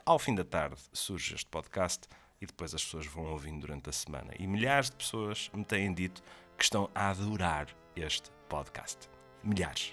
ao 0.07 0.19
fim 0.19 0.35
da 0.35 0.45
tarde, 0.45 0.81
surge 0.93 1.35
este 1.35 1.47
podcast 1.47 2.09
e 2.41 2.47
depois 2.47 2.73
as 2.73 2.85
pessoas 2.85 3.07
vão 3.07 3.25
ouvindo 3.25 3.61
durante 3.61 3.91
a 3.91 3.93
semana. 3.93 4.33
E 4.39 4.47
milhares 4.47 4.91
de 4.91 4.97
pessoas 4.97 5.51
me 5.53 5.65
têm 5.65 5.93
dito 5.93 6.23
que 6.57 6.63
estão 6.63 6.89
a 6.95 7.11
adorar 7.11 7.67
este 7.97 8.31
podcast. 8.49 9.09
Milhares. 9.43 9.93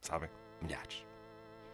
Sabem? 0.00 0.28
Milhares. 0.60 1.04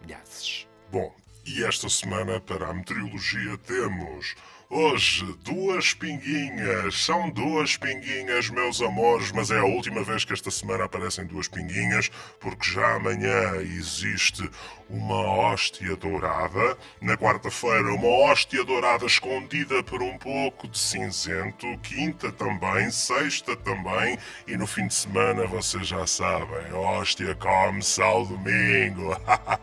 Milhares. 0.01 0.67
Bom, 0.91 1.15
e 1.45 1.63
esta 1.63 1.89
semana 1.89 2.39
para 2.39 2.69
a 2.69 2.73
meteorologia 2.73 3.57
temos 3.59 4.35
hoje 4.73 5.23
duas 5.43 5.93
pinguinhas. 5.93 7.05
São 7.05 7.29
duas 7.29 7.77
pinguinhas, 7.77 8.49
meus 8.49 8.81
amores, 8.81 9.31
mas 9.31 9.51
é 9.51 9.59
a 9.59 9.65
última 9.65 10.03
vez 10.03 10.25
que 10.25 10.33
esta 10.33 10.49
semana 10.49 10.85
aparecem 10.85 11.25
duas 11.25 11.47
pinguinhas, 11.47 12.09
porque 12.39 12.71
já 12.71 12.95
amanhã 12.95 13.55
existe 13.61 14.49
uma 14.89 15.15
hóstia 15.15 15.95
dourada. 15.95 16.75
Na 16.99 17.15
quarta-feira, 17.15 17.93
uma 17.93 18.07
hóstia 18.07 18.63
dourada 18.63 19.05
escondida 19.05 19.83
por 19.83 20.01
um 20.01 20.17
pouco 20.17 20.67
de 20.67 20.79
cinzento. 20.79 21.67
Quinta 21.83 22.31
também, 22.31 22.89
sexta 22.89 23.55
também. 23.55 24.17
E 24.47 24.57
no 24.57 24.65
fim 24.65 24.87
de 24.87 24.95
semana, 24.95 25.45
vocês 25.45 25.87
já 25.87 26.05
sabem, 26.07 26.73
hóstia 26.73 27.35
come-se 27.35 28.01
ao 28.01 28.25
domingo. 28.25 29.15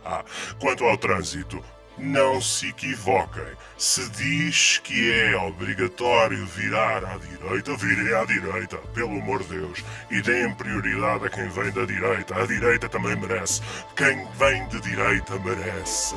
Quanto 0.61 0.85
ao 0.85 0.97
trânsito, 0.97 1.63
não 2.01 2.41
se 2.41 2.69
equivoquem. 2.69 3.45
Se 3.77 4.09
diz 4.11 4.79
que 4.79 5.13
é 5.13 5.37
obrigatório 5.37 6.45
virar 6.47 7.05
à 7.05 7.19
direita, 7.19 7.77
virem 7.77 8.15
à 8.15 8.25
direita, 8.25 8.77
pelo 8.95 9.21
amor 9.21 9.43
de 9.43 9.57
Deus. 9.57 9.85
E 10.11 10.21
deem 10.21 10.53
prioridade 10.55 11.27
a 11.27 11.31
quem 11.31 11.49
vem 11.49 11.71
da 11.71 11.85
direita. 11.85 12.41
A 12.41 12.47
direita 12.47 12.89
também 12.89 13.17
merece. 13.17 13.63
Quem 13.97 14.27
vem 14.39 14.69
de 14.69 14.81
direita 14.81 15.39
merece. 15.39 16.15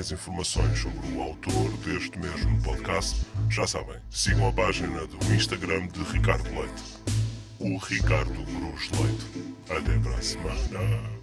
Mais 0.00 0.12
informações 0.12 0.78
sobre 0.78 1.12
o 1.14 1.20
autor 1.20 1.70
deste 1.84 2.18
mesmo 2.18 2.62
podcast, 2.62 3.20
já 3.50 3.66
sabem, 3.66 3.96
sigam 4.08 4.48
a 4.48 4.52
página 4.52 5.06
do 5.06 5.34
Instagram 5.34 5.88
de 5.88 6.02
Ricardo 6.04 6.48
Leite. 6.58 6.82
O 7.58 7.76
Ricardo 7.76 8.32
Cruz 8.32 8.90
Leite. 8.98 9.26
Até 9.68 9.98
para 9.98 10.16
a 10.16 10.22
semana. 10.22 11.20